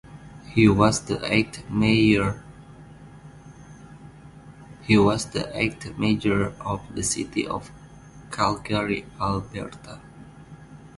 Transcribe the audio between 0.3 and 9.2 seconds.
He was the eighth mayor of the city of Calgary,